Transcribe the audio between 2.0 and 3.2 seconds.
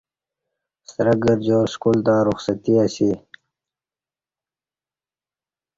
تہ رخصتی اسی